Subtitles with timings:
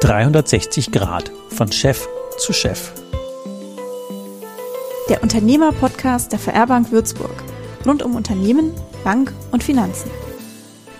[0.00, 2.92] »360 Grad von Chef zu Chef«.
[5.10, 7.44] Der Unternehmer-Podcast der VR-Bank Würzburg.
[7.84, 8.72] Rund um Unternehmen,
[9.04, 10.10] Bank und Finanzen.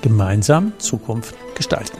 [0.02, 1.96] Gemeinsam Zukunft gestalten.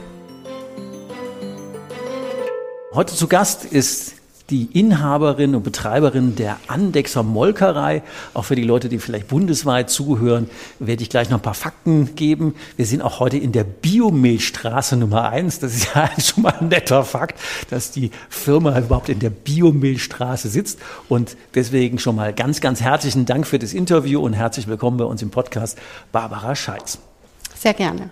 [2.93, 4.18] Heute zu Gast ist
[4.51, 8.03] die Inhaberin und Betreiberin der Andexer Molkerei.
[8.33, 10.48] Auch für die Leute, die vielleicht bundesweit zuhören,
[10.79, 12.55] werde ich gleich noch ein paar Fakten geben.
[12.77, 15.59] Wir sind auch heute in der Biomilchstraße Nummer eins.
[15.59, 17.38] Das ist ja schon mal ein netter Fakt,
[17.69, 20.79] dass die Firma überhaupt in der Biomilchstraße sitzt.
[21.09, 25.05] Und deswegen schon mal ganz, ganz herzlichen Dank für das Interview und herzlich willkommen bei
[25.05, 25.79] uns im Podcast,
[26.10, 26.99] Barbara Scheiß.
[27.55, 28.10] Sehr gerne.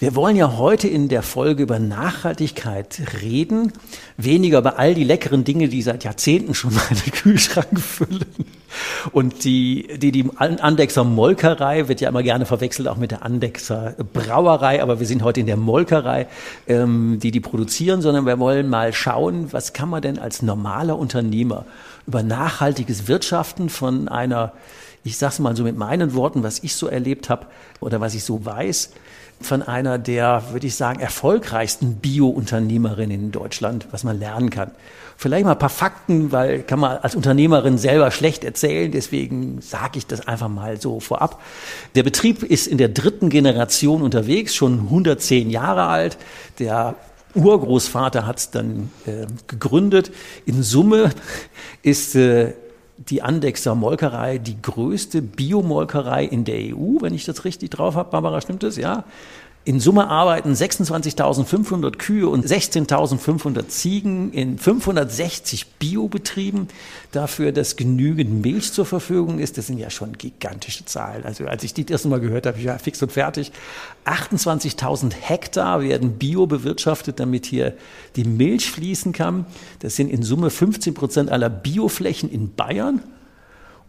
[0.00, 3.70] Wir wollen ja heute in der Folge über Nachhaltigkeit reden,
[4.16, 8.24] weniger über all die leckeren Dinge, die seit Jahrzehnten schon meinen Kühlschrank füllen.
[9.12, 13.94] Und die, die, die Andexer Molkerei wird ja immer gerne verwechselt, auch mit der Andexer
[14.14, 16.28] Brauerei, aber wir sind heute in der Molkerei,
[16.66, 20.98] ähm, die die produzieren, sondern wir wollen mal schauen, was kann man denn als normaler
[20.98, 21.66] Unternehmer
[22.06, 24.54] über nachhaltiges Wirtschaften von einer,
[25.04, 27.44] ich sag's mal so mit meinen Worten, was ich so erlebt habe
[27.80, 28.92] oder was ich so weiß,
[29.40, 34.70] von einer der, würde ich sagen, erfolgreichsten Bio-Unternehmerinnen in Deutschland, was man lernen kann.
[35.16, 39.98] Vielleicht mal ein paar Fakten, weil kann man als Unternehmerin selber schlecht erzählen, deswegen sage
[39.98, 41.42] ich das einfach mal so vorab.
[41.94, 46.16] Der Betrieb ist in der dritten Generation unterwegs, schon 110 Jahre alt.
[46.58, 46.96] Der
[47.34, 50.10] Urgroßvater hat es dann äh, gegründet.
[50.46, 51.10] In Summe
[51.82, 52.54] ist äh,
[53.08, 58.10] die Andexer Molkerei die größte Biomolkerei in der EU, wenn ich das richtig drauf habe.
[58.10, 58.76] Barbara, stimmt das?
[58.76, 59.04] Ja.
[59.66, 66.68] In Summe arbeiten 26.500 Kühe und 16.500 Ziegen in 560 Biobetrieben
[67.12, 69.58] dafür, dass genügend Milch zur Verfügung ist.
[69.58, 71.24] Das sind ja schon gigantische Zahlen.
[71.24, 73.52] Also als ich die das erste Mal gehört habe, ich war fix und fertig.
[74.06, 77.74] 28.000 Hektar werden bio bewirtschaftet, damit hier
[78.16, 79.44] die Milch fließen kann.
[79.80, 83.02] Das sind in Summe 15 Prozent aller Bioflächen in Bayern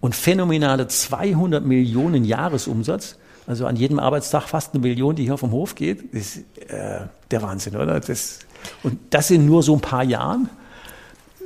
[0.01, 3.15] und phänomenale 200 Millionen Jahresumsatz.
[3.51, 6.13] Also an jedem Arbeitstag fast eine Million, die hier vom Hof geht.
[6.13, 6.37] Das ist
[6.69, 7.01] äh,
[7.31, 7.99] der Wahnsinn, oder?
[7.99, 8.39] Das,
[8.81, 10.49] und das in nur so ein paar Jahren.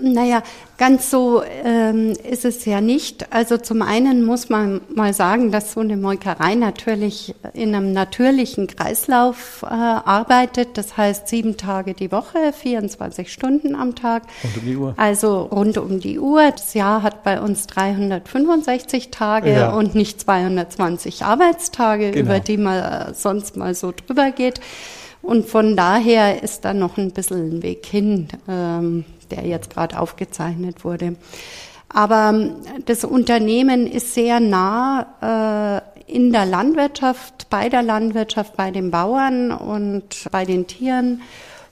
[0.01, 0.43] Naja,
[0.77, 3.31] ganz so ähm, ist es ja nicht.
[3.31, 8.67] Also zum einen muss man mal sagen, dass so eine Molkerei natürlich in einem natürlichen
[8.67, 10.77] Kreislauf äh, arbeitet.
[10.77, 14.23] Das heißt sieben Tage die Woche, 24 Stunden am Tag.
[14.43, 14.93] Rund um die Uhr.
[14.97, 16.51] Also rund um die Uhr.
[16.51, 19.73] Das Jahr hat bei uns 365 Tage ja.
[19.73, 22.25] und nicht 220 Arbeitstage, genau.
[22.25, 24.59] über die man äh, sonst mal so drüber geht.
[25.25, 28.27] Und von daher ist da noch ein bisschen ein Weg hin.
[28.47, 31.15] Ähm, der jetzt gerade aufgezeichnet wurde.
[31.89, 32.55] Aber ähm,
[32.85, 39.51] das Unternehmen ist sehr nah äh, in der Landwirtschaft, bei der Landwirtschaft, bei den Bauern
[39.51, 41.21] und bei den Tieren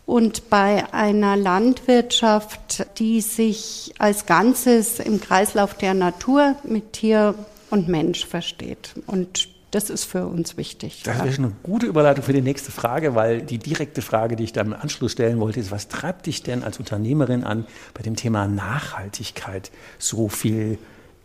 [0.06, 7.36] und bei einer Landwirtschaft, die sich als Ganzes im Kreislauf der Natur mit Tier
[7.69, 8.94] und Mensch versteht.
[9.08, 11.01] Und das ist für uns wichtig.
[11.03, 14.53] Das ist eine gute Überleitung für die nächste Frage, weil die direkte Frage, die ich
[14.53, 18.16] dann im Anschluss stellen wollte, ist, was treibt dich denn als Unternehmerin an, bei dem
[18.16, 20.78] Thema Nachhaltigkeit so viel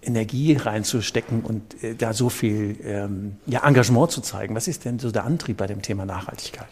[0.02, 4.54] Energie reinzustecken und äh, da so viel ähm, ja, Engagement zu zeigen?
[4.54, 6.68] Was ist denn so der Antrieb bei dem Thema Nachhaltigkeit?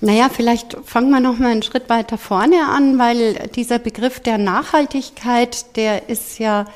[0.00, 4.38] Naja, vielleicht fangen wir noch mal einen Schritt weiter vorne an, weil dieser Begriff der
[4.38, 6.66] Nachhaltigkeit, der ist ja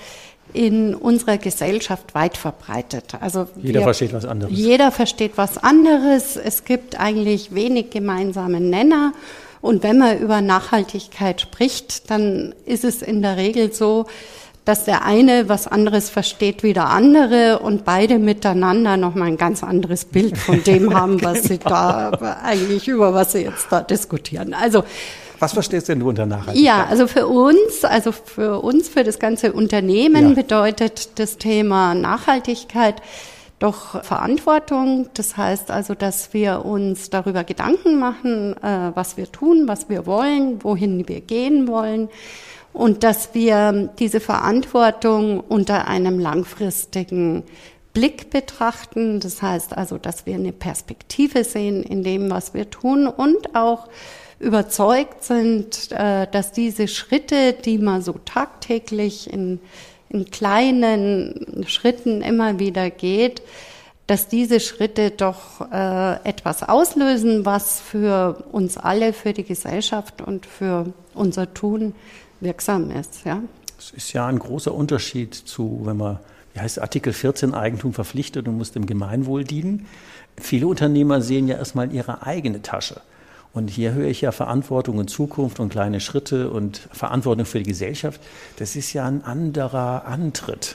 [0.52, 3.14] in unserer Gesellschaft weit verbreitet.
[3.20, 4.56] Also jeder wir, versteht was anderes.
[4.56, 6.36] Jeder versteht was anderes.
[6.36, 9.12] Es gibt eigentlich wenig gemeinsame Nenner.
[9.60, 14.06] Und wenn man über Nachhaltigkeit spricht, dann ist es in der Regel so,
[14.64, 19.64] dass der eine was anderes versteht wie der andere und beide miteinander nochmal ein ganz
[19.64, 21.48] anderes Bild von dem haben, was genau.
[21.48, 24.52] sie da eigentlich über was sie jetzt da diskutieren.
[24.52, 24.84] Also
[25.38, 26.64] was verstehst denn du unter Nachhaltigkeit?
[26.64, 30.34] Ja, also für uns, also für uns, für das ganze Unternehmen ja.
[30.34, 32.96] bedeutet das Thema Nachhaltigkeit
[33.58, 35.08] doch Verantwortung.
[35.14, 40.06] Das heißt also, dass wir uns darüber Gedanken machen, äh, was wir tun, was wir
[40.06, 42.08] wollen, wohin wir gehen wollen
[42.72, 47.42] und dass wir diese Verantwortung unter einem langfristigen
[47.92, 49.20] Blick betrachten.
[49.20, 53.88] Das heißt also, dass wir eine Perspektive sehen in dem, was wir tun und auch
[54.40, 59.60] überzeugt sind, äh, dass diese Schritte, die man so tagtäglich in,
[60.08, 63.42] in kleinen Schritten immer wieder geht,
[64.06, 70.46] dass diese Schritte doch äh, etwas auslösen, was für uns alle, für die Gesellschaft und
[70.46, 71.94] für unser Tun
[72.40, 73.26] wirksam ist.
[73.26, 73.42] Ja.
[73.78, 76.18] Es ist ja ein großer Unterschied zu, wenn man
[76.58, 79.86] wie heißt Artikel 14 Eigentum verpflichtet und muss dem Gemeinwohl dienen.
[80.40, 83.00] Viele Unternehmer sehen ja erstmal ihre eigene Tasche.
[83.52, 87.64] Und hier höre ich ja Verantwortung und Zukunft und kleine Schritte und Verantwortung für die
[87.64, 88.20] Gesellschaft.
[88.56, 90.74] Das ist ja ein anderer Antritt.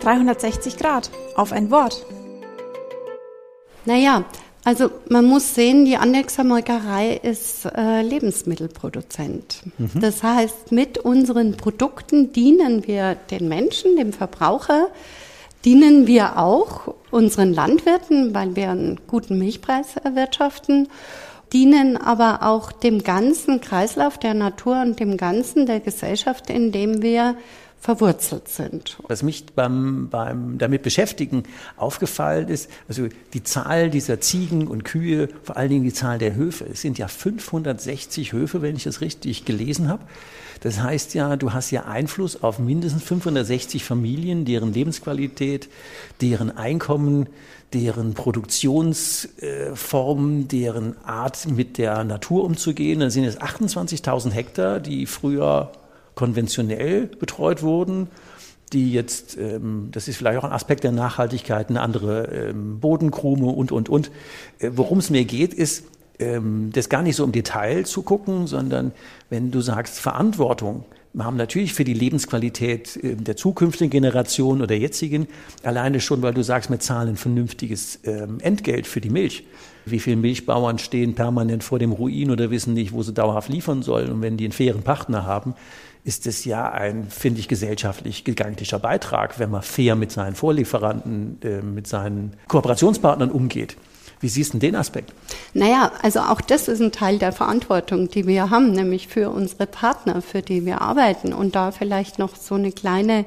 [0.00, 2.04] 360 Grad auf ein Wort.
[3.84, 4.24] Naja,
[4.64, 9.60] also man muss sehen, die Andexer Molkerei ist äh, Lebensmittelproduzent.
[9.76, 10.00] Mhm.
[10.00, 14.88] Das heißt, mit unseren Produkten dienen wir den Menschen, dem Verbraucher,
[15.66, 20.88] dienen wir auch unseren Landwirten, weil wir einen guten Milchpreis erwirtschaften,
[21.52, 27.02] dienen aber auch dem ganzen Kreislauf der Natur und dem ganzen der Gesellschaft, in dem
[27.02, 27.36] wir
[27.84, 28.96] verwurzelt sind.
[29.08, 31.42] Was mich beim, beim damit beschäftigen
[31.76, 36.34] aufgefallen ist, also die Zahl dieser Ziegen und Kühe, vor allen Dingen die Zahl der
[36.34, 36.64] Höfe.
[36.64, 40.02] Es sind ja 560 Höfe, wenn ich das richtig gelesen habe.
[40.62, 45.68] Das heißt ja, du hast ja Einfluss auf mindestens 560 Familien, deren Lebensqualität,
[46.22, 47.28] deren Einkommen,
[47.74, 53.00] deren Produktionsformen, deren Art mit der Natur umzugehen.
[53.00, 55.70] Dann sind es 28.000 Hektar, die früher
[56.14, 58.08] konventionell betreut wurden,
[58.72, 63.46] die jetzt, ähm, das ist vielleicht auch ein Aspekt der Nachhaltigkeit, eine andere ähm, Bodenkrume
[63.46, 64.10] und, und, und.
[64.58, 65.84] Äh, Worum es mir geht, ist,
[66.18, 68.92] ähm, das gar nicht so im Detail zu gucken, sondern
[69.30, 70.84] wenn du sagst Verantwortung,
[71.18, 75.28] haben natürlich für die Lebensqualität äh, der zukünftigen Generation oder jetzigen,
[75.62, 79.44] alleine schon, weil du sagst, wir zahlen ein vernünftiges ähm, Entgelt für die Milch.
[79.86, 83.82] Wie viele Milchbauern stehen permanent vor dem Ruin oder wissen nicht, wo sie dauerhaft liefern
[83.82, 84.10] sollen.
[84.10, 85.54] Und wenn die einen fairen Partner haben,
[86.04, 91.38] ist es ja ein, finde ich, gesellschaftlich gigantischer Beitrag, wenn man fair mit seinen Vorlieferanten,
[91.42, 93.76] äh, mit seinen Kooperationspartnern umgeht.
[94.24, 95.12] Wie siehst du den Aspekt?
[95.52, 99.66] Naja, also auch das ist ein Teil der Verantwortung, die wir haben, nämlich für unsere
[99.66, 101.34] Partner, für die wir arbeiten.
[101.34, 103.26] Und da vielleicht noch so eine kleine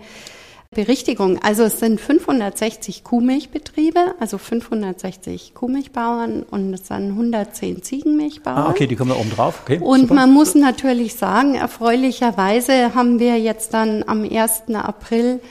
[0.71, 1.37] Berichtigung.
[1.43, 8.57] Also es sind 560 Kuhmilchbetriebe, also 560 Kuhmilchbauern und es sind 110 Ziegenmilchbauern.
[8.57, 9.61] Ah, okay, die kommen da oben drauf.
[9.65, 10.15] Okay, und super.
[10.15, 14.73] man muss natürlich sagen, erfreulicherweise haben wir jetzt dann am 1.
[14.73, 15.41] April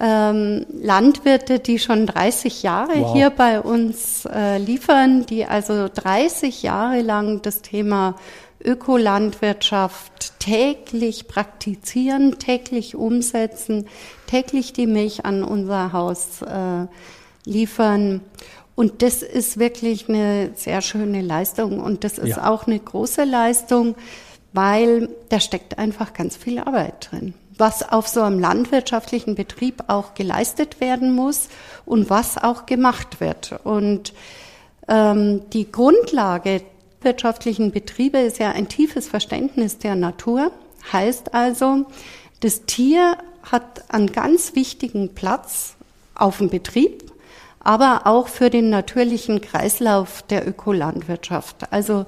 [0.00, 3.12] ähm, Landwirte, die schon 30 Jahre wow.
[3.12, 8.16] hier bei uns äh, liefern, die also 30 Jahre lang das Thema
[8.64, 13.86] Ökolandwirtschaft täglich praktizieren, täglich umsetzen,
[14.26, 16.86] täglich die Milch an unser Haus äh,
[17.44, 18.22] liefern.
[18.74, 21.80] Und das ist wirklich eine sehr schöne Leistung.
[21.80, 22.50] Und das ist ja.
[22.50, 23.94] auch eine große Leistung,
[24.52, 27.34] weil da steckt einfach ganz viel Arbeit drin.
[27.60, 31.50] Was auf so einem landwirtschaftlichen Betrieb auch geleistet werden muss
[31.84, 33.60] und was auch gemacht wird.
[33.64, 34.14] Und
[34.88, 36.62] ähm, die Grundlage
[37.02, 40.52] wirtschaftlichen Betriebe ist ja ein tiefes Verständnis der Natur.
[40.90, 41.84] Heißt also,
[42.40, 45.74] das Tier hat einen ganz wichtigen Platz
[46.14, 47.12] auf dem Betrieb,
[47.60, 51.70] aber auch für den natürlichen Kreislauf der Ökolandwirtschaft.
[51.70, 52.06] Also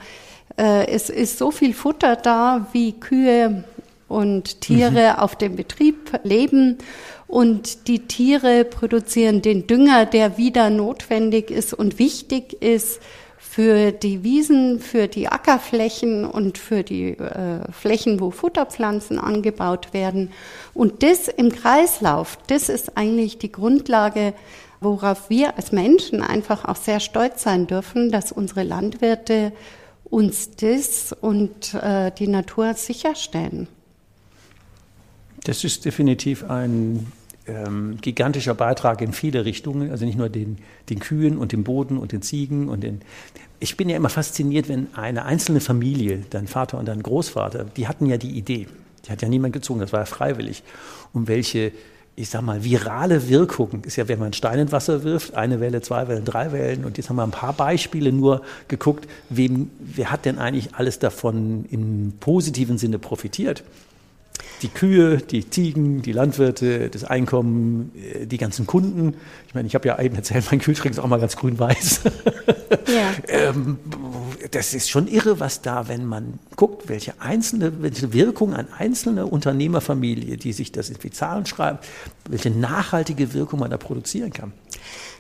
[0.57, 3.65] äh, es ist so viel Futter da, wie Kühe
[4.13, 5.19] und Tiere mhm.
[5.19, 6.79] auf dem Betrieb leben.
[7.27, 13.01] Und die Tiere produzieren den Dünger, der wieder notwendig ist und wichtig ist
[13.39, 20.31] für die Wiesen, für die Ackerflächen und für die äh, Flächen, wo Futterpflanzen angebaut werden.
[20.73, 24.35] Und das im Kreislauf, das ist eigentlich die Grundlage,
[24.81, 29.53] worauf wir als Menschen einfach auch sehr stolz sein dürfen, dass unsere Landwirte
[30.05, 33.69] uns das und äh, die Natur sicherstellen.
[35.45, 37.13] Das ist definitiv ein
[37.47, 40.59] ähm, gigantischer Beitrag in viele Richtungen, also nicht nur den,
[40.89, 43.01] den Kühen und dem Boden und den Ziegen und den.
[43.59, 47.89] Ich bin ja immer fasziniert, wenn eine einzelne Familie, dein Vater und dein Großvater, die
[47.89, 48.69] hatten ja die Idee,
[49.05, 50.63] die hat ja niemand gezogen, das war ja freiwillig,
[51.13, 51.73] um welche
[52.15, 55.81] ich sag mal, virale Wirkung ist ja, wenn man Stein in Wasser wirft, eine Welle,
[55.81, 56.85] zwei Wellen, drei Wellen.
[56.85, 60.99] Und jetzt haben wir ein paar Beispiele nur geguckt, wem, wer hat denn eigentlich alles
[60.99, 63.65] davon im positiven Sinne profitiert?
[64.63, 69.15] Die Kühe, die Ziegen, die Landwirte, das Einkommen, äh, die ganzen Kunden.
[69.49, 72.03] Ich meine, ich habe ja eben erzählt, mein Kühlschrank ist auch mal ganz grün-weiß.
[72.87, 73.13] Ja.
[73.29, 73.79] ähm,
[74.53, 79.27] das ist schon irre, was da, wenn man guckt, welche einzelne, welche Wirkung an einzelne
[79.27, 81.87] Unternehmerfamilie, die sich das in die Zahlen schreibt,
[82.29, 84.53] welche nachhaltige Wirkung man da produzieren kann.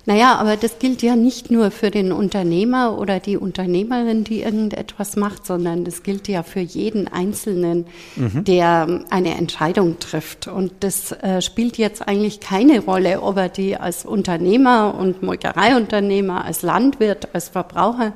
[0.04, 5.14] Naja, aber das gilt ja nicht nur für den Unternehmer oder die Unternehmerin, die irgendetwas
[5.14, 7.86] macht, sondern das gilt ja für jeden Einzelnen,
[8.16, 8.42] mhm.
[8.42, 10.48] der eine Entscheidung trifft.
[10.48, 16.44] Und das äh, spielt jetzt eigentlich keine Rolle, ob er die als Unternehmer und Molkereiunternehmer,
[16.44, 18.12] als Landwirt, als Verbraucher,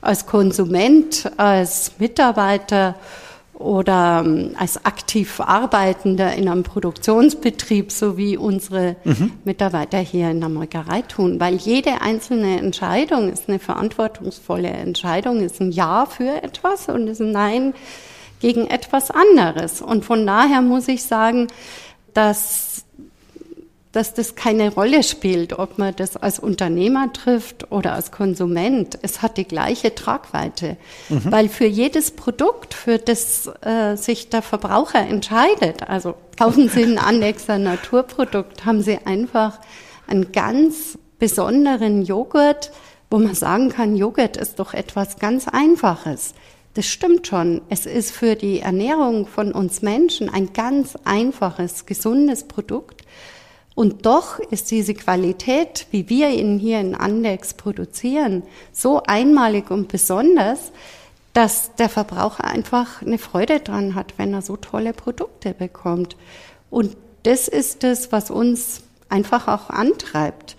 [0.00, 2.94] als Konsument, als Mitarbeiter
[3.60, 9.32] oder ähm, als aktiv Arbeitender in einem Produktionsbetrieb, so wie unsere mhm.
[9.44, 11.38] Mitarbeiter hier in der Molkerei tun.
[11.38, 17.20] Weil jede einzelne Entscheidung ist eine verantwortungsvolle Entscheidung, ist ein Ja für etwas und ist
[17.20, 17.74] ein Nein
[18.40, 19.82] gegen etwas anderes.
[19.82, 21.48] Und von daher muss ich sagen,
[22.14, 22.84] dass
[23.92, 28.98] dass das keine Rolle spielt, ob man das als Unternehmer trifft oder als Konsument.
[29.02, 30.76] Es hat die gleiche Tragweite,
[31.08, 31.32] mhm.
[31.32, 36.98] weil für jedes Produkt, für das äh, sich der Verbraucher entscheidet, also kaufen Sie ein
[36.98, 39.58] Annexer Naturprodukt, haben Sie einfach
[40.06, 42.70] einen ganz besonderen Joghurt,
[43.10, 46.34] wo man sagen kann, Joghurt ist doch etwas ganz Einfaches.
[46.74, 47.62] Das stimmt schon.
[47.68, 53.02] Es ist für die Ernährung von uns Menschen ein ganz einfaches, gesundes Produkt.
[53.80, 58.42] Und doch ist diese Qualität, wie wir ihn hier in Andex produzieren,
[58.74, 60.70] so einmalig und besonders,
[61.32, 66.18] dass der Verbraucher einfach eine Freude dran hat, wenn er so tolle Produkte bekommt.
[66.68, 70.56] Und das ist es, was uns einfach auch antreibt.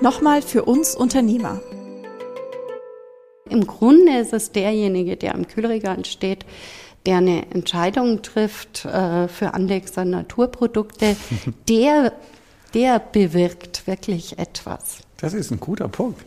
[0.00, 1.60] Nochmal für uns Unternehmer.
[3.50, 6.46] Im Grunde ist es derjenige, der am Kühlregal steht,
[7.06, 11.16] der eine Entscheidung trifft äh, für Andexer Naturprodukte,
[11.68, 12.12] der,
[12.72, 14.98] der bewirkt wirklich etwas.
[15.18, 16.24] Das ist ein guter Punkt.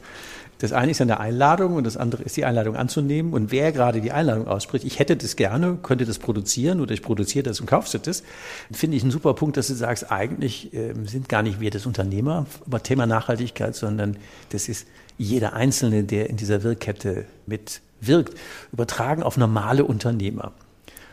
[0.59, 3.33] Das eine ist eine Einladung und das andere ist die Einladung anzunehmen.
[3.33, 7.03] Und wer gerade die Einladung ausspricht, ich hätte das gerne, könnte das produzieren oder ich
[7.03, 8.23] produziere das und kaufst das,
[8.71, 11.85] finde ich einen super Punkt, dass du sagst, eigentlich äh, sind gar nicht wir das
[11.85, 14.17] Unternehmer über Thema Nachhaltigkeit, sondern
[14.49, 14.87] das ist
[15.19, 18.35] jeder Einzelne, der in dieser Wirkkette mitwirkt,
[18.71, 20.53] übertragen auf normale Unternehmer.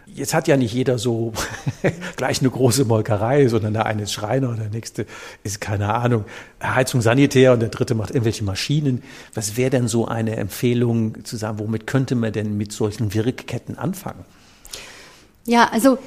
[0.07, 1.33] Jetzt hat ja nicht jeder so
[2.17, 5.07] gleich eine große Molkerei, sondern der eine ist Schreiner, der nächste
[5.43, 6.25] ist, keine Ahnung,
[6.63, 9.03] Heizung Sanitär und der dritte macht irgendwelche Maschinen.
[9.35, 13.79] Was wäre denn so eine Empfehlung zu sagen, womit könnte man denn mit solchen Wirkketten
[13.79, 14.25] anfangen?
[15.47, 15.99] Ja, also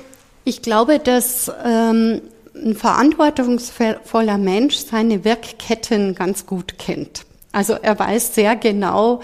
[0.43, 2.21] ich glaube, dass ähm,
[2.55, 7.25] ein verantwortungsvoller Mensch seine Wirkketten ganz gut kennt.
[7.51, 9.21] Also er weiß sehr genau,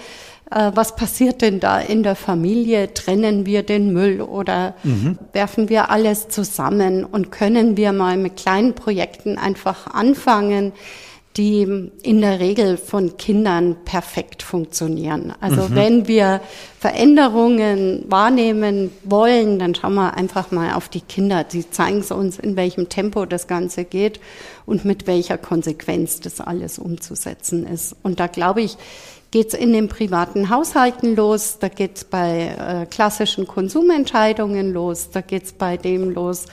[0.50, 2.92] äh, was passiert denn da in der Familie?
[2.94, 5.18] Trennen wir den Müll oder mhm.
[5.32, 10.72] werfen wir alles zusammen und können wir mal mit kleinen Projekten einfach anfangen?
[11.36, 15.32] die in der Regel von Kindern perfekt funktionieren.
[15.40, 15.74] Also mhm.
[15.74, 16.40] wenn wir
[16.78, 21.44] Veränderungen wahrnehmen wollen, dann schauen wir einfach mal auf die Kinder.
[21.48, 24.20] Sie zeigen es uns, in welchem Tempo das Ganze geht
[24.64, 27.96] und mit welcher Konsequenz das alles umzusetzen ist.
[28.04, 28.76] Und da glaube ich,
[29.34, 35.10] geht es in den privaten Haushalten los, da geht es bei äh, klassischen Konsumentscheidungen los,
[35.10, 36.46] da geht es bei dem los,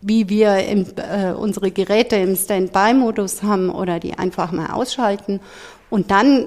[0.00, 5.40] wie wir im, äh, unsere Geräte im Standby-Modus haben oder die einfach mal ausschalten.
[5.90, 6.46] Und dann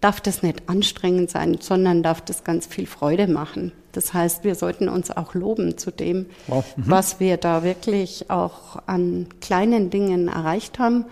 [0.00, 3.72] darf das nicht anstrengend sein, sondern darf das ganz viel Freude machen.
[3.90, 6.64] Das heißt, wir sollten uns auch loben zu dem, wow.
[6.76, 6.84] mhm.
[6.86, 11.06] was wir da wirklich auch an kleinen Dingen erreicht haben.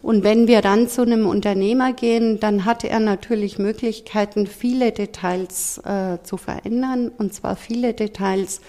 [0.00, 5.78] Und wenn wir dann zu einem Unternehmer gehen, dann hat er natürlich Möglichkeiten, viele Details
[5.78, 8.60] äh, zu verändern, und zwar viele Details,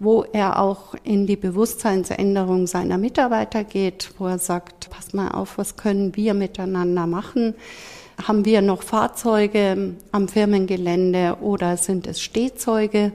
[0.00, 5.58] wo er auch in die Bewusstseinsänderung seiner Mitarbeiter geht, wo er sagt, pass mal auf,
[5.58, 7.54] was können wir miteinander machen?
[8.22, 13.12] Haben wir noch Fahrzeuge am Firmengelände oder sind es Stehzeuge?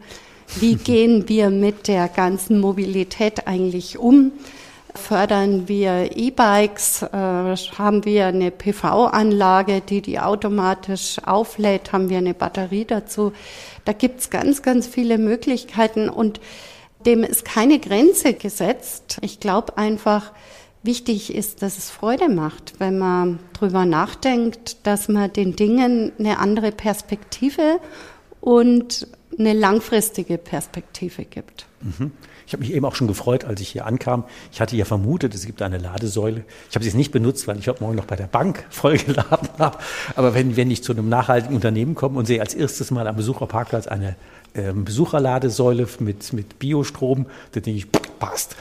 [0.59, 4.31] Wie gehen wir mit der ganzen Mobilität eigentlich um?
[4.95, 7.07] Fördern wir E-Bikes, äh,
[7.77, 13.33] haben wir eine PV-Anlage, die die automatisch auflädt, haben wir eine Batterie dazu.
[13.85, 16.39] Da gibt's ganz, ganz viele Möglichkeiten und
[17.05, 19.19] dem ist keine Grenze gesetzt.
[19.21, 20.31] Ich glaube einfach,
[20.83, 26.39] wichtig ist, dass es Freude macht, wenn man drüber nachdenkt, dass man den Dingen eine
[26.39, 27.79] andere Perspektive
[28.41, 31.65] und eine langfristige Perspektive gibt.
[31.81, 32.11] Mhm.
[32.49, 34.23] Ich habe mich eben auch schon gefreut, als ich hier ankam.
[34.51, 36.43] Ich hatte ja vermutet, es gibt eine Ladesäule.
[36.67, 39.49] Ich habe sie jetzt nicht benutzt, weil ich heute Morgen noch bei der Bank vollgeladen
[39.59, 39.77] habe.
[40.15, 43.15] Aber wenn, wenn ich zu einem nachhaltigen Unternehmen komme und sehe als erstes mal am
[43.17, 44.15] Besucherparkplatz eine
[44.55, 47.87] äh, Besucherladesäule mit, mit Biostrom, dann denke ich,
[48.17, 48.55] passt.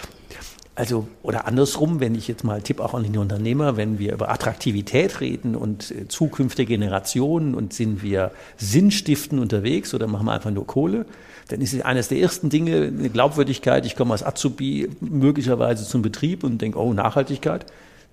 [0.75, 4.31] Also, oder andersrum, wenn ich jetzt mal Tipp auch an den Unternehmer, wenn wir über
[4.31, 10.51] Attraktivität reden und äh, zukünftige Generationen und sind wir sinnstiften unterwegs oder machen wir einfach
[10.51, 11.07] nur Kohle,
[11.49, 13.87] dann ist es eines der ersten Dinge eine Glaubwürdigkeit.
[13.87, 17.67] Ich komme als Azubi möglicherweise zum Betrieb und denke, oh, Nachhaltigkeit.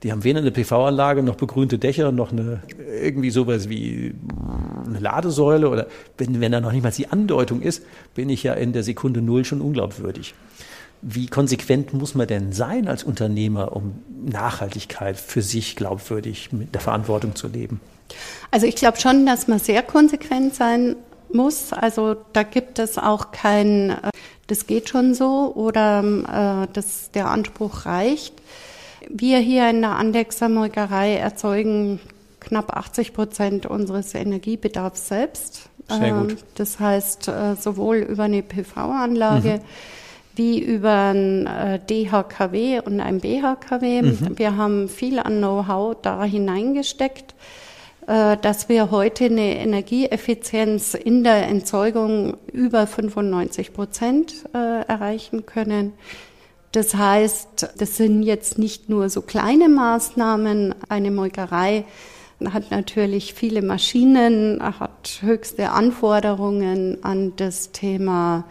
[0.04, 2.62] Die haben weder eine PV-Anlage noch begrünte Dächer noch eine
[3.02, 4.14] irgendwie sowas wie
[4.86, 5.88] eine Ladesäule oder
[6.18, 9.22] wenn, wenn da noch nicht mal die Andeutung ist, bin ich ja in der Sekunde
[9.22, 10.34] Null schon unglaubwürdig.
[11.02, 16.82] Wie konsequent muss man denn sein als Unternehmer, um Nachhaltigkeit für sich glaubwürdig mit der
[16.82, 17.80] Verantwortung zu leben?
[18.52, 20.96] Also ich glaube schon, dass man sehr konsequent sein
[21.34, 21.74] muss.
[21.74, 24.10] Also da gibt es auch kein, äh,
[24.48, 28.34] das geht schon so oder äh, das, der Anspruch reicht.
[29.10, 32.00] Wir hier in der Andexer Molkerei erzeugen
[32.40, 35.70] knapp 80 Prozent unseres Energiebedarfs selbst.
[35.88, 36.32] Sehr gut.
[36.32, 39.62] Ähm, das heißt, äh, sowohl über eine PV-Anlage mhm.
[40.36, 44.02] wie über ein äh, DHKW und ein BHKW.
[44.02, 44.38] Mhm.
[44.38, 47.36] Wir haben viel an Know-how da hineingesteckt,
[48.08, 55.94] dass wir heute eine Energieeffizienz in der Entzeugung über 95 Prozent erreichen können.
[56.72, 60.76] Das heißt, das sind jetzt nicht nur so kleine Maßnahmen.
[60.90, 61.86] Eine Molkerei
[62.52, 68.44] hat natürlich viele Maschinen, hat höchste Anforderungen an das Thema,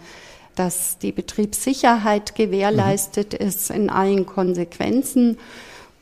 [0.55, 3.47] dass die Betriebssicherheit gewährleistet mhm.
[3.47, 5.37] ist in allen Konsequenzen.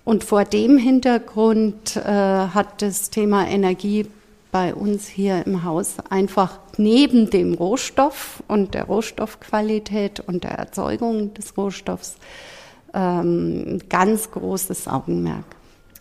[0.05, 4.07] Und vor dem Hintergrund äh, hat das Thema Energie
[4.51, 11.33] bei uns hier im Haus einfach neben dem Rohstoff und der Rohstoffqualität und der Erzeugung
[11.35, 12.17] des Rohstoffs
[12.93, 15.45] ähm, ganz großes Augenmerk.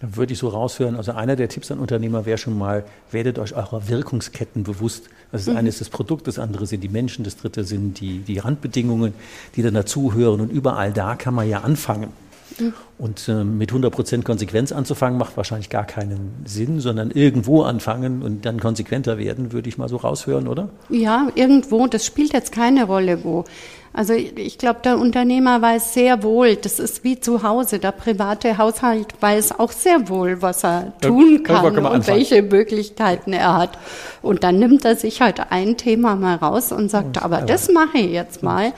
[0.01, 3.37] Da würde ich so raushören, also einer der Tipps an Unternehmer wäre schon mal, werdet
[3.37, 5.09] euch eurer Wirkungsketten bewusst.
[5.31, 5.63] Das ist mhm.
[5.63, 9.13] das Produkt, das andere sind die Menschen, das dritte sind die, die Randbedingungen,
[9.55, 12.11] die dann dazuhören und überall da kann man ja anfangen.
[12.59, 12.73] Mhm.
[12.97, 18.45] Und äh, mit 100% Konsequenz anzufangen, macht wahrscheinlich gar keinen Sinn, sondern irgendwo anfangen und
[18.45, 20.69] dann konsequenter werden, würde ich mal so raushören, oder?
[20.89, 23.45] Ja, irgendwo, das spielt jetzt keine Rolle, wo.
[23.93, 28.57] Also ich glaube, der Unternehmer weiß sehr wohl, das ist wie zu Hause, der private
[28.57, 32.07] Haushalt weiß auch sehr wohl, was er tun kann und anfangen.
[32.07, 33.77] welche Möglichkeiten er hat.
[34.21, 37.97] Und dann nimmt er sich halt ein Thema mal raus und sagt, aber das mache
[37.97, 38.71] ich jetzt mal.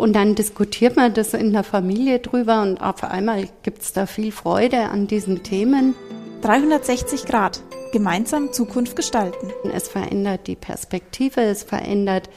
[0.00, 4.06] Und dann diskutiert man das in der Familie drüber und auf einmal gibt es da
[4.06, 5.94] viel Freude an diesen Themen.
[6.40, 7.62] 360 Grad.
[7.92, 9.52] Gemeinsam Zukunft gestalten.
[9.74, 12.30] Es verändert die Perspektive, es verändert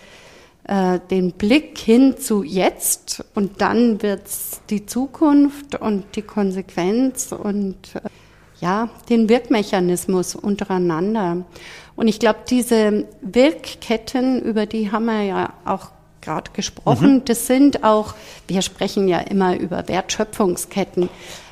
[0.67, 7.95] äh, den Blick hin zu jetzt und dann wird's die Zukunft und die Konsequenz und
[7.95, 8.01] äh,
[8.59, 11.45] ja, den Wirkmechanismus untereinander.
[11.95, 15.91] Und ich glaube, diese Wirkketten, über die haben wir ja auch
[16.23, 17.25] gerade gesprochen, mhm.
[17.25, 18.15] das sind auch,
[18.47, 21.09] wir sprechen ja immer über Wertschöpfungsketten.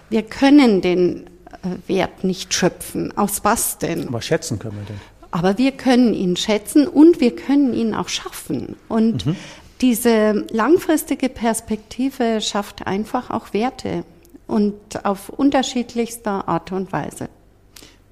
[0.10, 1.28] Wir können den
[1.64, 3.16] äh, Wert nicht schöpfen.
[3.18, 4.08] Aus was denn?
[4.08, 5.02] Aber schätzen können wir den.
[5.32, 8.76] Aber wir können ihn schätzen und wir können ihn auch schaffen.
[8.90, 9.36] Und mhm.
[9.80, 14.04] diese langfristige Perspektive schafft einfach auch Werte
[14.48, 17.30] und auf unterschiedlichster Art und Weise.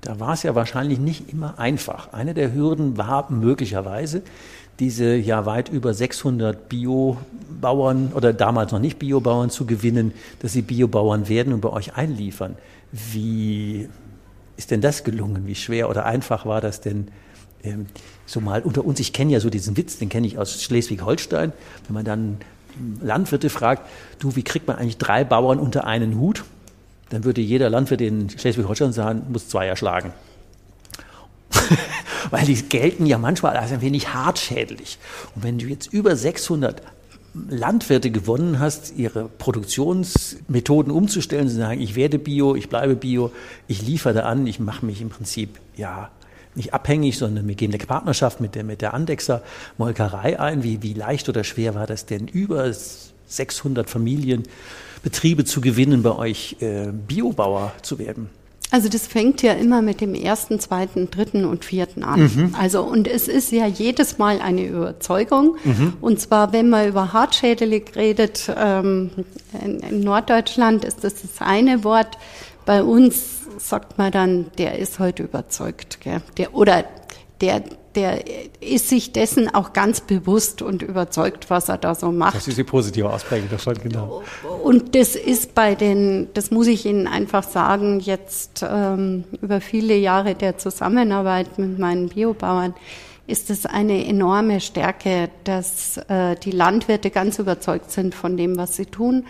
[0.01, 2.13] Da war es ja wahrscheinlich nicht immer einfach.
[2.13, 4.23] Eine der Hürden war möglicherweise,
[4.79, 10.61] diese ja weit über 600 Biobauern oder damals noch nicht Biobauern zu gewinnen, dass sie
[10.61, 12.55] Biobauern werden und bei euch einliefern.
[12.91, 13.89] Wie
[14.57, 15.45] ist denn das gelungen?
[15.45, 17.09] Wie schwer oder einfach war das denn?
[17.63, 17.87] Ähm,
[18.25, 21.51] so mal unter uns, ich kenne ja so diesen Witz, den kenne ich aus Schleswig-Holstein,
[21.87, 22.37] wenn man dann
[23.01, 23.83] Landwirte fragt,
[24.19, 26.45] du, wie kriegt man eigentlich drei Bauern unter einen Hut?
[27.09, 30.13] Dann würde jeder Landwirt in Schleswig-Holstein sagen, muss zwei erschlagen.
[32.29, 34.97] Weil die gelten ja manchmal als ein wenig hartschädlich.
[35.35, 36.81] Und wenn du jetzt über 600
[37.33, 43.31] Landwirte gewonnen hast, ihre Produktionsmethoden umzustellen, zu sagen, ich werde Bio, ich bleibe Bio,
[43.67, 46.09] ich liefere an, ich mache mich im Prinzip ja
[46.55, 49.43] nicht abhängig, sondern wir gehen eine Partnerschaft mit der, mit der Andexer
[49.77, 50.63] Molkerei ein.
[50.63, 52.73] Wie, wie leicht oder schwer war das denn, über
[53.27, 58.29] 600 Familienbetriebe zu gewinnen, bei euch äh, Biobauer zu werden?
[58.71, 62.21] Also das fängt ja immer mit dem ersten, zweiten, dritten und vierten an.
[62.21, 62.55] Mhm.
[62.57, 65.57] Also und es ist ja jedes Mal eine Überzeugung.
[65.63, 65.93] Mhm.
[66.01, 69.09] Und zwar, wenn man über Hartschädelig redet, ähm,
[69.63, 72.17] in, in, Norddeutschland ist das das eine Wort.
[72.65, 76.21] Bei uns sagt man dann, der ist heute überzeugt, gell?
[76.37, 76.85] Der oder
[77.41, 77.63] der
[77.95, 78.23] der
[78.61, 82.35] ist sich dessen auch ganz bewusst und überzeugt, was er da so macht.
[82.35, 84.23] Das ist die positive Ausprägung davon, genau.
[84.63, 89.95] Und das ist bei den, das muss ich Ihnen einfach sagen, jetzt ähm, über viele
[89.95, 92.73] Jahre der Zusammenarbeit mit meinen Biobauern,
[93.29, 98.75] ist es eine enorme Stärke, dass äh, die Landwirte ganz überzeugt sind von dem, was
[98.75, 99.25] sie tun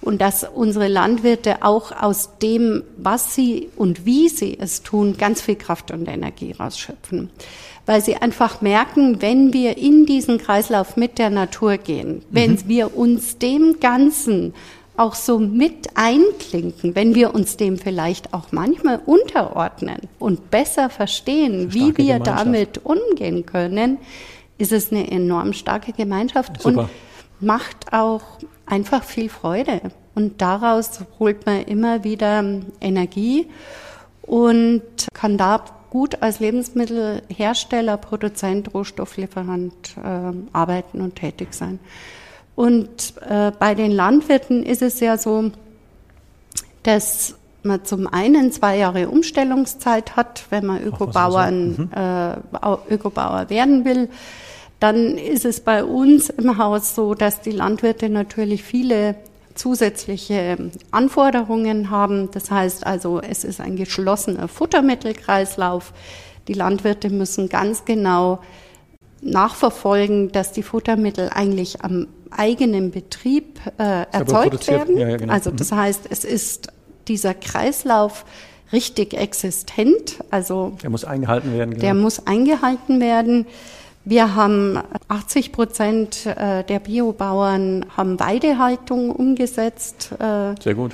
[0.00, 5.40] und dass unsere Landwirte auch aus dem, was sie und wie sie es tun, ganz
[5.40, 7.30] viel Kraft und Energie rausschöpfen
[7.86, 12.62] weil sie einfach merken, wenn wir in diesen Kreislauf mit der Natur gehen, wenn mhm.
[12.66, 14.54] wir uns dem Ganzen
[14.96, 21.72] auch so mit einklinken, wenn wir uns dem vielleicht auch manchmal unterordnen und besser verstehen,
[21.72, 23.98] wie wir damit umgehen können,
[24.56, 26.82] ist es eine enorm starke Gemeinschaft Super.
[26.82, 26.88] und
[27.40, 28.22] macht auch
[28.66, 29.80] einfach viel Freude.
[30.14, 32.44] Und daraus holt man immer wieder
[32.80, 33.48] Energie
[34.22, 41.78] und kann da gut als Lebensmittelhersteller, Produzent, Rohstofflieferant äh, arbeiten und tätig sein.
[42.56, 45.50] Und äh, bei den Landwirten ist es ja so,
[46.82, 51.90] dass man zum einen zwei Jahre Umstellungszeit hat, wenn man Ökobauern, mhm.
[51.94, 54.08] äh, Ökobauer werden will.
[54.80, 59.16] Dann ist es bei uns im Haus so, dass die Landwirte natürlich viele
[59.54, 62.30] zusätzliche Anforderungen haben.
[62.32, 65.92] Das heißt also, es ist ein geschlossener Futtermittelkreislauf.
[66.48, 68.40] Die Landwirte müssen ganz genau
[69.22, 74.96] nachverfolgen, dass die Futtermittel eigentlich am eigenen Betrieb äh, erzeugt werden.
[74.96, 75.32] Ja, ja, genau.
[75.32, 75.76] Also das mhm.
[75.76, 76.68] heißt, es ist
[77.08, 78.24] dieser Kreislauf
[78.72, 80.18] richtig existent.
[80.30, 81.70] Also der muss eingehalten werden.
[81.70, 81.82] Genau.
[81.82, 83.46] Der muss eingehalten werden.
[84.04, 90.10] Wir haben 80 Prozent äh, der Biobauern haben Weidehaltung umgesetzt.
[90.18, 90.92] Äh, Sehr gut.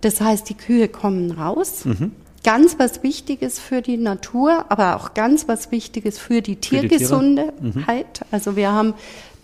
[0.00, 1.84] Das heißt, die Kühe kommen raus.
[1.84, 2.12] Mhm.
[2.44, 7.52] Ganz was Wichtiges für die Natur, aber auch ganz was Wichtiges für die Tiergesundheit.
[7.60, 8.26] Mhm.
[8.30, 8.94] Also wir haben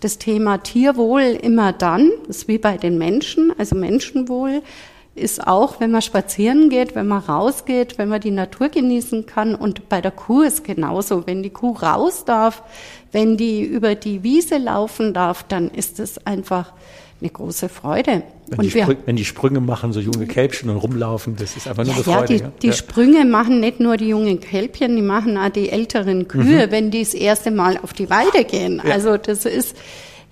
[0.05, 4.61] das Thema Tierwohl immer dann, das ist wie bei den Menschen, also Menschenwohl
[5.15, 9.55] ist auch, wenn man spazieren geht, wenn man rausgeht, wenn man die Natur genießen kann.
[9.55, 11.25] Und bei der Kuh ist genauso.
[11.25, 12.61] Wenn die Kuh raus darf,
[13.13, 16.73] wenn die über die Wiese laufen darf, dann ist es einfach
[17.21, 18.23] eine große Freude.
[18.47, 21.67] Wenn, und die, wir, wenn die Sprünge machen, so junge Kälbchen und rumlaufen, das ist
[21.67, 22.33] einfach nur ja, eine Freude.
[22.35, 22.73] Ja, die, die ja.
[22.73, 26.71] Sprünge machen nicht nur die jungen Kälbchen, die machen auch die älteren Kühe, mhm.
[26.71, 28.79] wenn die das erste Mal auf die Weide gehen.
[28.81, 29.75] Also das ist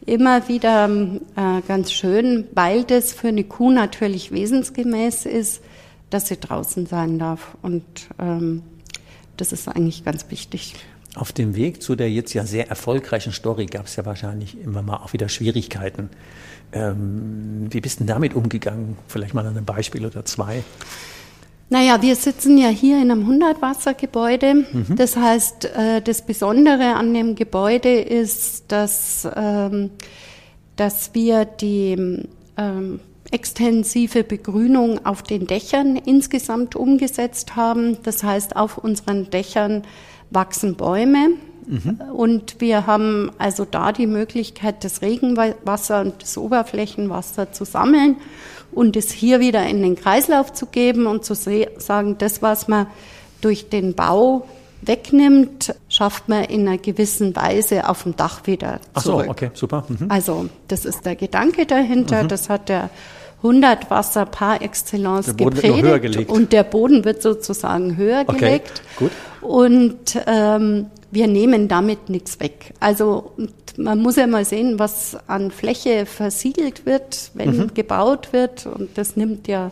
[0.05, 0.89] immer wieder
[1.35, 5.61] äh, ganz schön, weil das für eine Kuh natürlich wesensgemäß ist,
[6.09, 7.57] dass sie draußen sein darf.
[7.61, 7.83] Und
[8.19, 8.61] ähm,
[9.37, 10.75] das ist eigentlich ganz wichtig.
[11.15, 14.81] Auf dem Weg zu der jetzt ja sehr erfolgreichen Story gab es ja wahrscheinlich immer
[14.81, 16.09] mal auch wieder Schwierigkeiten.
[16.73, 18.97] Ähm, wie bist du damit umgegangen?
[19.07, 20.63] Vielleicht mal ein Beispiel oder zwei.
[21.69, 24.53] Naja, wir sitzen ja hier in einem 100-Wasser-Gebäude.
[24.53, 24.95] Mhm.
[24.95, 29.91] Das heißt, äh, das Besondere an dem Gebäude ist, dass, ähm,
[30.75, 32.99] dass wir die ähm,
[33.31, 37.97] extensive Begrünung auf den Dächern insgesamt umgesetzt haben.
[38.03, 39.81] Das heißt, auf unseren Dächern
[40.29, 41.29] wachsen Bäume.
[41.65, 42.01] Mhm.
[42.13, 48.17] Und wir haben also da die Möglichkeit, das Regenwasser und das Oberflächenwasser zu sammeln
[48.71, 52.87] und es hier wieder in den Kreislauf zu geben und zu sagen, das, was man
[53.41, 54.47] durch den Bau
[54.81, 58.85] wegnimmt, schafft man in einer gewissen Weise auf dem Dach wieder zurück.
[58.93, 59.85] Ach so, okay, super.
[59.87, 60.05] Mhm.
[60.09, 62.23] Also das ist der Gedanke dahinter.
[62.23, 62.27] Mhm.
[62.27, 62.89] Das hat der
[63.43, 68.81] 100 Wasser par excellence der Boden gepredigt und der Boden wird sozusagen höher okay, gelegt.
[68.97, 69.11] Gut.
[69.41, 72.73] Und ähm, wir nehmen damit nichts weg.
[72.79, 73.33] Also
[73.77, 77.73] man muss ja mal sehen, was an Fläche versiegelt wird, wenn mhm.
[77.73, 79.71] gebaut wird und das nimmt ja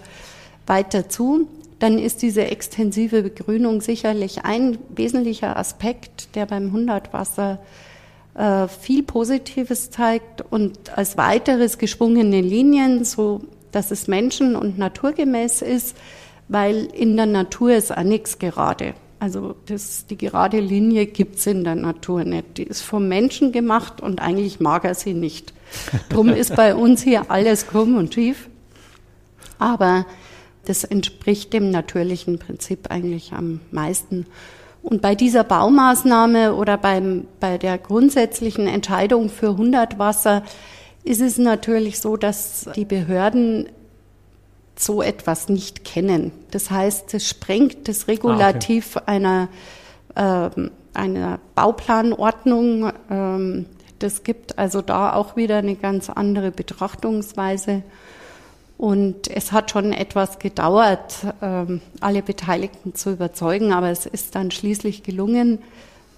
[0.67, 1.47] weiter zu.
[1.79, 7.60] Dann ist diese extensive Begrünung sicherlich ein wesentlicher Aspekt, der beim 100 Wasser
[8.36, 15.62] äh, viel Positives zeigt und als weiteres geschwungene Linien, so dass es menschen- und naturgemäß
[15.62, 15.95] ist,
[16.47, 18.93] weil in der Natur ist auch nichts gerade.
[19.19, 22.57] Also das, die gerade Linie gibt's in der Natur nicht.
[22.57, 25.53] Die ist vom Menschen gemacht und eigentlich mag er sie nicht.
[26.10, 28.49] Drum ist bei uns hier alles krumm und schief.
[29.60, 30.07] Aber
[30.65, 34.25] das entspricht dem natürlichen Prinzip eigentlich am meisten.
[34.81, 40.43] Und bei dieser Baumaßnahme oder beim, bei der grundsätzlichen Entscheidung für 100 Wasser
[41.03, 43.69] ist es natürlich so, dass die Behörden
[44.75, 46.31] so etwas nicht kennen.
[46.51, 49.11] Das heißt, es sprengt das Regulativ ah, okay.
[49.11, 49.49] einer,
[50.15, 52.91] äh, einer Bauplanordnung.
[53.09, 53.65] Ähm,
[53.99, 57.83] das gibt also da auch wieder eine ganz andere Betrachtungsweise.
[58.77, 64.49] Und es hat schon etwas gedauert, ähm, alle Beteiligten zu überzeugen, aber es ist dann
[64.49, 65.59] schließlich gelungen,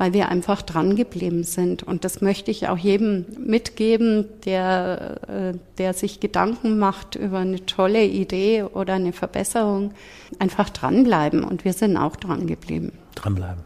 [0.03, 1.81] weil wir einfach dran geblieben sind.
[1.81, 7.65] Und das möchte ich auch jedem mitgeben, der, äh, der sich Gedanken macht über eine
[7.65, 9.93] tolle Idee oder eine Verbesserung.
[10.39, 11.45] Einfach dranbleiben.
[11.45, 12.91] Und wir sind auch dran geblieben.
[13.15, 13.63] Dranbleiben.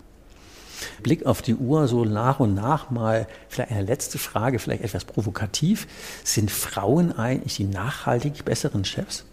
[1.02, 5.06] Blick auf die Uhr so nach und nach mal, vielleicht eine letzte Frage, vielleicht etwas
[5.06, 5.88] provokativ.
[6.24, 9.26] Sind Frauen eigentlich die nachhaltig besseren Chefs?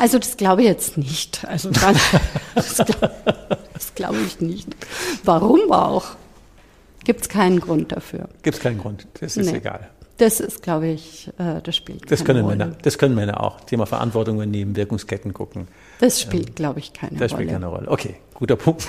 [0.00, 1.44] Also das glaube ich jetzt nicht.
[1.44, 1.96] Also dann,
[2.54, 2.78] das
[3.94, 4.68] glaube glaub ich nicht.
[5.24, 6.16] Warum auch?
[7.04, 8.28] Gibt es keinen Grund dafür.
[8.42, 9.58] Gibt es keinen Grund, das ist nee.
[9.58, 9.90] egal.
[10.18, 12.56] Das ist, glaube ich, äh, das spielt das keine können Rolle.
[12.56, 13.60] Männer, Das können Männer auch.
[13.62, 15.66] Thema Verantwortung übernehmen, Wirkungsketten gucken.
[15.98, 17.28] Das spielt, ähm, glaube ich, keine das Rolle.
[17.28, 17.90] Das spielt keine Rolle.
[17.90, 18.86] Okay, guter Punkt.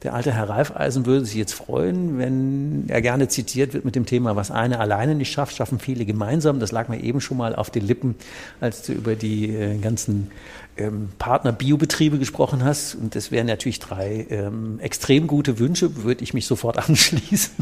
[0.03, 4.05] Der alte Herr Reifeisen würde sich jetzt freuen, wenn er gerne zitiert wird mit dem
[4.05, 6.59] Thema, was eine alleine nicht schafft, schaffen viele gemeinsam.
[6.59, 8.15] Das lag mir eben schon mal auf den Lippen,
[8.59, 10.29] als du über die äh, ganzen
[10.75, 12.95] ähm, Partner-Biobetriebe gesprochen hast.
[12.95, 17.53] Und das wären natürlich drei ähm, extrem gute Wünsche, würde ich mich sofort anschließen.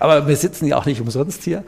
[0.00, 1.62] Aber wir sitzen ja auch nicht umsonst hier.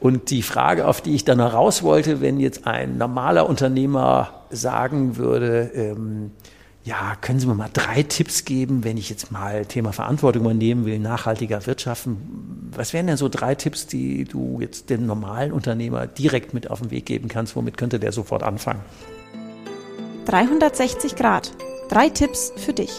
[0.00, 5.16] Und die Frage, auf die ich dann heraus wollte, wenn jetzt ein normaler Unternehmer sagen
[5.16, 6.32] würde, ähm,
[6.82, 10.86] ja, können Sie mir mal drei Tipps geben, wenn ich jetzt mal Thema Verantwortung übernehmen
[10.86, 12.70] will, nachhaltiger wirtschaften?
[12.74, 16.80] Was wären denn so drei Tipps, die du jetzt dem normalen Unternehmer direkt mit auf
[16.80, 17.54] den Weg geben kannst?
[17.54, 18.80] Womit könnte der sofort anfangen?
[20.24, 21.52] 360 Grad.
[21.90, 22.92] Drei Tipps für dich.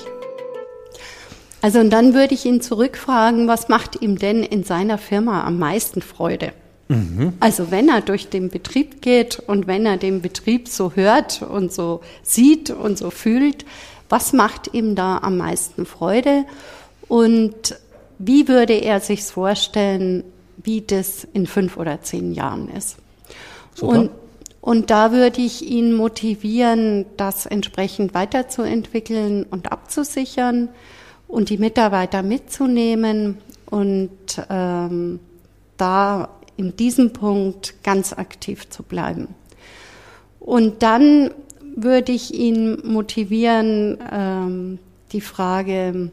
[1.62, 5.58] Also und dann würde ich ihn zurückfragen, was macht ihm denn in seiner Firma am
[5.58, 6.54] meisten Freude?
[6.92, 7.34] Mhm.
[7.40, 11.72] Also wenn er durch den Betrieb geht und wenn er den Betrieb so hört und
[11.72, 13.66] so sieht und so fühlt,
[14.10, 16.44] was macht ihm da am meisten Freude
[17.08, 17.80] und
[18.20, 20.24] wie würde er sich vorstellen,
[20.58, 22.98] wie das in fünf oder zehn Jahren ist?
[23.74, 24.00] Super.
[24.00, 24.10] Und,
[24.60, 30.68] und da würde ich ihn motivieren, das entsprechend weiterzuentwickeln und abzusichern
[31.30, 33.38] und die Mitarbeiter mitzunehmen
[33.70, 34.12] und
[34.50, 35.20] ähm,
[35.78, 36.30] da
[36.62, 39.30] in diesem Punkt ganz aktiv zu bleiben.
[40.40, 41.32] Und dann
[41.76, 44.80] würde ich ihn motivieren, ähm,
[45.12, 46.12] die Frage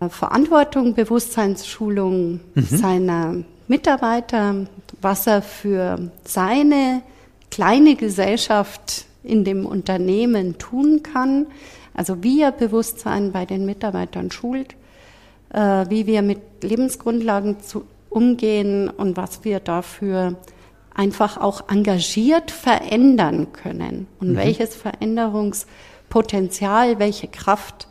[0.00, 2.62] äh, Verantwortung, Bewusstseinsschulung mhm.
[2.62, 3.36] seiner
[3.68, 4.66] Mitarbeiter,
[5.00, 7.02] was er für seine
[7.50, 11.46] kleine Gesellschaft in dem Unternehmen tun kann,
[11.94, 14.74] also wie er Bewusstsein bei den Mitarbeitern schult,
[15.52, 20.36] äh, wie wir mit Lebensgrundlagen zu, umgehen und was wir dafür
[20.94, 24.36] einfach auch engagiert verändern können und mhm.
[24.36, 27.86] welches Veränderungspotenzial, welche Kraft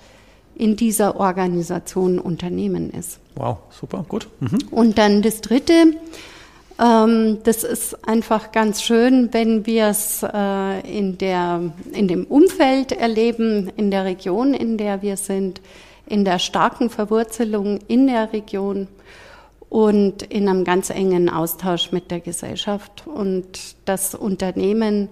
[0.55, 3.19] in dieser Organisation Unternehmen ist.
[3.35, 4.27] Wow, super, gut.
[4.41, 4.59] Mhm.
[4.71, 5.93] Und dann das Dritte,
[6.79, 11.17] ähm, das ist einfach ganz schön, wenn wir es äh, in,
[11.93, 15.61] in dem Umfeld erleben, in der Region, in der wir sind,
[16.05, 18.89] in der starken Verwurzelung in der Region
[19.69, 25.09] und in einem ganz engen Austausch mit der Gesellschaft und das Unternehmen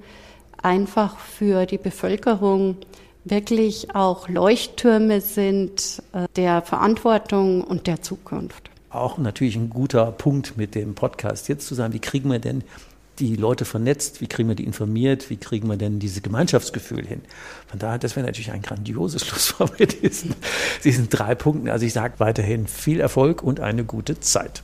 [0.62, 2.78] einfach für die Bevölkerung
[3.24, 8.72] wirklich auch Leuchttürme sind äh, der Verantwortung und der Zukunft.
[8.90, 12.64] Auch natürlich ein guter Punkt mit dem Podcast jetzt zu sagen, wie kriegen wir denn
[13.20, 17.22] die Leute vernetzt, wie kriegen wir die informiert, wie kriegen wir denn dieses Gemeinschaftsgefühl hin.
[17.68, 20.36] Von daher, das wäre natürlich ein grandioses Schlusswort mit diesen,
[20.84, 21.70] diesen drei Punkten.
[21.70, 24.64] Also ich sage weiterhin viel Erfolg und eine gute Zeit.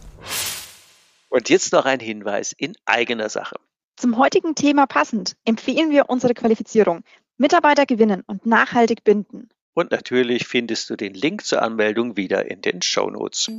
[1.29, 3.55] Und jetzt noch ein Hinweis in eigener Sache.
[3.95, 7.03] Zum heutigen Thema passend empfehlen wir unsere Qualifizierung
[7.37, 9.49] Mitarbeiter gewinnen und nachhaltig binden.
[9.73, 13.49] Und natürlich findest du den Link zur Anmeldung wieder in den Show Notes.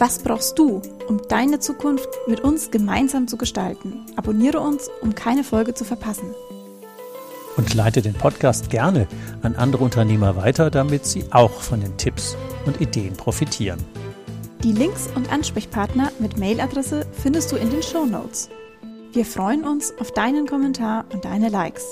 [0.00, 4.06] Was brauchst du, um deine Zukunft mit uns gemeinsam zu gestalten?
[4.16, 6.34] Abonniere uns, um keine Folge zu verpassen.
[7.58, 9.06] Und leite den Podcast gerne
[9.42, 12.34] an andere Unternehmer weiter, damit sie auch von den Tipps
[12.64, 13.78] und Ideen profitieren.
[14.64, 18.48] Die Links und Ansprechpartner mit Mailadresse findest du in den Show Notes.
[19.12, 21.84] Wir freuen uns auf deinen Kommentar und deine Likes.